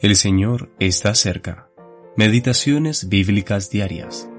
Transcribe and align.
El 0.00 0.14
Señor 0.14 0.70
está 0.78 1.12
cerca. 1.16 1.68
Meditaciones 2.16 3.08
bíblicas 3.08 3.68
diarias. 3.68 4.30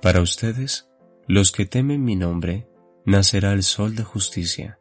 Para 0.00 0.22
ustedes, 0.22 0.88
los 1.26 1.52
que 1.52 1.66
temen 1.66 2.04
mi 2.04 2.16
nombre, 2.16 2.66
nacerá 3.04 3.52
el 3.52 3.64
sol 3.64 3.96
de 3.96 4.02
justicia, 4.02 4.78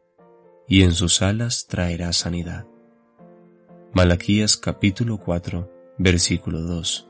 y 0.66 0.84
en 0.84 0.94
sus 0.94 1.22
alas 1.22 1.68
traerá 1.68 2.14
sanidad. 2.14 2.66
Malaquías 3.92 4.56
capítulo 4.56 5.18
4, 5.18 5.70
versículo 5.98 6.62
2. 6.62 7.10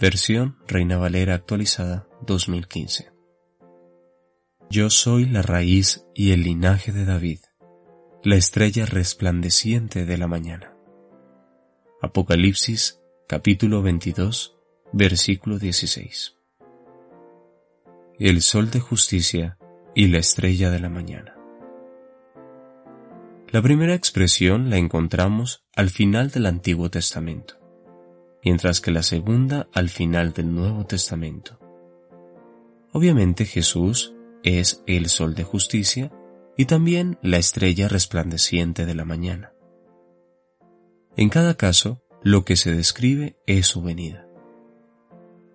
Versión 0.00 0.56
Reina 0.66 0.96
Valera 0.96 1.34
actualizada 1.34 2.08
2015. 2.22 3.12
Yo 4.70 4.88
soy 4.88 5.26
la 5.26 5.42
raíz 5.42 6.06
y 6.14 6.30
el 6.30 6.42
linaje 6.42 6.92
de 6.92 7.04
David 7.04 7.40
la 8.26 8.34
estrella 8.34 8.86
resplandeciente 8.86 10.04
de 10.04 10.18
la 10.18 10.26
mañana. 10.26 10.74
Apocalipsis 12.02 13.00
capítulo 13.28 13.82
22 13.82 14.58
versículo 14.92 15.60
16. 15.60 16.34
El 18.18 18.42
sol 18.42 18.72
de 18.72 18.80
justicia 18.80 19.58
y 19.94 20.08
la 20.08 20.18
estrella 20.18 20.72
de 20.72 20.80
la 20.80 20.88
mañana. 20.88 21.36
La 23.52 23.62
primera 23.62 23.94
expresión 23.94 24.70
la 24.70 24.78
encontramos 24.78 25.64
al 25.76 25.90
final 25.90 26.32
del 26.32 26.46
Antiguo 26.46 26.90
Testamento, 26.90 27.60
mientras 28.42 28.80
que 28.80 28.90
la 28.90 29.04
segunda 29.04 29.68
al 29.72 29.88
final 29.88 30.32
del 30.32 30.52
Nuevo 30.52 30.84
Testamento. 30.84 31.60
Obviamente 32.90 33.44
Jesús 33.44 34.16
es 34.42 34.82
el 34.88 35.10
sol 35.10 35.36
de 35.36 35.44
justicia 35.44 36.10
y 36.56 36.66
también 36.66 37.18
la 37.22 37.38
estrella 37.38 37.88
resplandeciente 37.88 38.86
de 38.86 38.94
la 38.94 39.04
mañana. 39.04 39.52
En 41.16 41.28
cada 41.28 41.56
caso, 41.56 42.02
lo 42.22 42.44
que 42.44 42.56
se 42.56 42.74
describe 42.74 43.36
es 43.46 43.66
su 43.66 43.82
venida. 43.82 44.26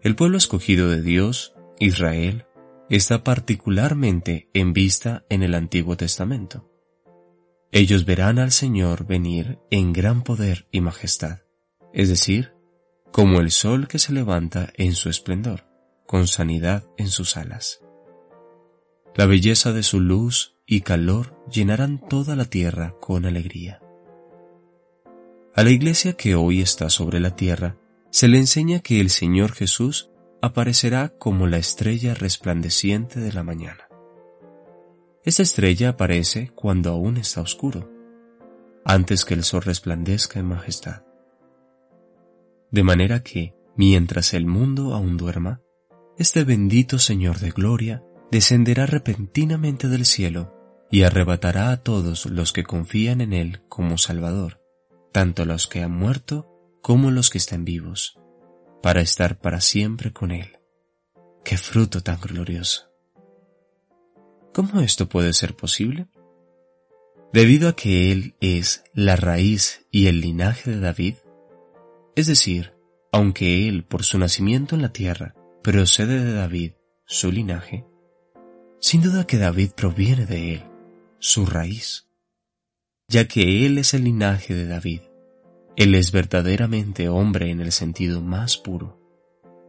El 0.02 0.16
pueblo 0.16 0.38
escogido 0.38 0.90
de 0.90 1.02
Dios, 1.02 1.54
Israel, 1.80 2.46
está 2.90 3.24
particularmente 3.24 4.50
en 4.54 4.74
vista 4.74 5.26
en 5.30 5.44
el 5.44 5.56
Antiguo 5.56 5.96
Testamento. 5.98 6.68
Ellos 7.72 8.06
verán 8.06 8.40
al 8.40 8.52
Señor 8.52 9.06
venir 9.06 9.60
en 9.70 9.94
gran 9.94 10.24
poder 10.24 10.68
y 10.72 10.82
majestad, 10.82 11.40
es 11.94 12.10
decir, 12.10 12.54
como 13.12 13.40
el 13.40 13.52
sol 13.52 13.88
que 13.88 14.00
se 14.00 14.14
levanta 14.14 14.72
en 14.76 14.96
su 14.96 15.10
esplendor, 15.10 15.66
con 16.06 16.28
sanidad 16.28 16.84
en 16.98 17.08
sus 17.08 17.38
alas. 17.38 17.82
La 19.16 19.26
belleza 19.26 19.72
de 19.72 19.84
su 19.84 20.00
luz 20.00 20.56
y 20.72 20.82
calor 20.84 21.36
llenarán 21.52 22.00
toda 22.00 22.38
la 22.38 22.46
tierra 22.46 22.96
con 23.02 23.26
alegría. 23.26 23.82
A 25.54 25.64
la 25.64 25.70
iglesia 25.70 26.14
que 26.14 26.36
hoy 26.36 26.62
está 26.62 26.90
sobre 26.90 27.20
la 27.20 27.36
tierra 27.36 27.76
se 28.10 28.30
le 28.30 28.38
enseña 28.38 28.80
que 28.80 29.02
el 29.02 29.10
Señor 29.10 29.52
Jesús 29.52 30.12
aparecerá 30.42 31.10
como 31.10 31.46
la 31.46 31.58
estrella 31.58 32.14
resplandeciente 32.14 33.20
de 33.20 33.34
la 33.34 33.44
mañana. 33.44 33.90
Esta 35.26 35.44
estrella 35.44 35.90
aparece 35.90 36.54
cuando 36.56 36.92
aún 36.92 37.18
está 37.18 37.42
oscuro, 37.42 37.92
antes 38.86 39.26
que 39.26 39.34
el 39.34 39.44
sol 39.44 39.64
resplandezca 39.64 40.40
en 40.40 40.46
majestad. 40.46 41.04
De 42.72 42.84
manera 42.84 43.24
que, 43.24 43.56
mientras 43.76 44.34
el 44.34 44.46
mundo 44.46 44.94
aún 44.94 45.18
duerma, 45.18 45.60
este 46.18 46.46
bendito 46.46 46.98
Señor 46.98 47.40
de 47.40 47.52
gloria 47.52 48.06
descenderá 48.32 48.86
repentinamente 48.86 49.90
del 49.90 50.06
cielo 50.06 50.61
y 50.92 51.03
arrebatará 51.03 51.72
a 51.72 51.78
todos 51.78 52.25
los 52.25 52.52
que 52.52 52.66
confían 52.66 53.22
en 53.22 53.31
Él 53.31 53.61
como 53.70 53.97
Salvador, 53.97 54.61
tanto 55.14 55.45
los 55.45 55.67
que 55.67 55.81
han 55.81 55.92
muerto 55.92 56.47
como 56.81 57.11
los 57.11 57.30
que 57.30 57.38
están 57.38 57.64
vivos, 57.64 58.20
para 58.84 59.00
estar 59.00 59.40
para 59.40 59.62
siempre 59.62 60.12
con 60.12 60.31
Él. 60.31 60.59
¡Qué 61.46 61.57
fruto 61.57 62.01
tan 62.01 62.19
glorioso! 62.19 62.91
¿Cómo 64.53 64.81
esto 64.81 65.07
puede 65.07 65.31
ser 65.31 65.56
posible? 65.56 66.07
Debido 67.31 67.69
a 67.69 67.75
que 67.75 68.12
Él 68.12 68.35
es 68.41 68.84
la 68.94 69.16
raíz 69.16 69.88
y 69.91 70.07
el 70.07 70.19
linaje 70.19 70.72
de 70.72 70.81
David, 70.81 71.16
es 72.18 72.28
decir, 72.28 72.74
aunque 73.13 73.69
Él 73.69 73.85
por 73.85 74.03
su 74.03 74.19
nacimiento 74.19 74.75
en 74.75 74.81
la 74.81 74.91
tierra 74.91 75.35
procede 75.63 76.22
de 76.22 76.34
David, 76.34 76.74
su 77.06 77.31
linaje, 77.31 77.85
sin 78.81 79.01
duda 79.01 79.25
que 79.25 79.38
David 79.38 79.72
proviene 79.75 80.25
de 80.25 80.56
Él 80.56 80.71
su 81.24 81.46
raíz, 81.46 82.08
ya 83.08 83.28
que 83.28 83.68
Él 83.68 83.78
es 83.78 83.94
el 83.94 84.06
linaje 84.06 84.56
de 84.56 84.66
David. 84.66 85.02
Él 85.76 85.94
es 85.94 86.12
verdaderamente 86.12 87.09
hombre 87.09 87.52
en 87.52 87.62
el 87.62 87.72
sentido 87.72 88.22
más 88.22 88.58
puro, 88.58 89.00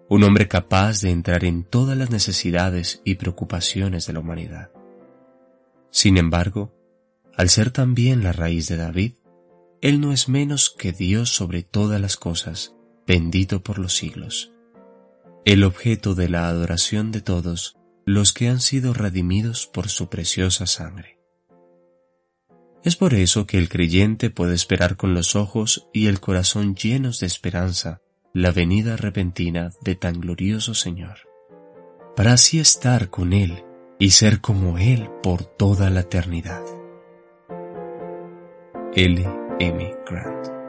un 0.09 0.25
hombre 0.25 0.49
capaz 0.49 1.03
de 1.03 1.11
entrar 1.11 1.45
en 1.45 1.65
todas 1.65 1.97
las 1.97 2.11
necesidades 2.11 3.03
y 3.05 3.17
preocupaciones 3.17 4.07
de 4.07 4.15
la 4.15 4.21
humanidad. 4.21 4.71
Sin 5.91 6.17
embargo, 6.17 6.75
al 7.37 7.51
ser 7.51 7.71
también 7.71 8.25
la 8.25 8.33
raíz 8.33 8.67
de 8.69 8.79
David, 8.79 9.13
Él 9.83 10.01
no 10.01 10.15
es 10.15 10.31
menos 10.31 10.71
que 10.71 10.93
Dios 10.93 11.29
sobre 11.29 11.63
todas 11.63 12.01
las 12.01 12.17
cosas, 12.17 12.75
bendito 13.07 13.63
por 13.63 13.79
los 13.79 13.95
siglos. 13.95 14.53
El 15.45 15.65
objeto 15.65 16.15
de 16.15 16.31
la 16.31 16.49
adoración 16.49 17.13
de 17.13 17.21
todos 17.21 17.77
los 18.07 18.33
que 18.33 18.49
han 18.49 18.61
sido 18.61 18.95
redimidos 18.95 19.67
por 19.67 19.91
su 19.91 20.09
preciosa 20.09 20.67
sangre. 20.67 21.22
Es 22.85 22.97
por 22.97 23.15
eso 23.15 23.47
que 23.47 23.59
el 23.59 23.69
creyente 23.69 24.31
puede 24.31 24.55
esperar 24.55 24.97
con 24.97 25.15
los 25.15 25.37
ojos 25.37 25.89
y 25.93 26.09
el 26.09 26.19
corazón 26.21 26.75
llenos 26.75 27.21
de 27.21 27.27
esperanza 27.27 28.01
la 28.35 28.51
venida 28.51 28.97
repentina 28.97 29.71
de 29.83 29.95
tan 29.95 30.21
glorioso 30.21 30.75
Señor, 30.75 31.19
para 32.17 32.33
así 32.33 32.59
estar 32.59 33.11
con 33.11 33.33
Él 33.33 33.65
y 33.99 34.11
ser 34.11 34.41
como 34.41 34.79
Él 34.79 35.09
por 35.23 35.45
toda 35.45 35.91
la 35.91 36.01
eternidad. 36.01 36.63
L. 38.95 39.29
M. 39.61 39.95
Grant 40.09 40.62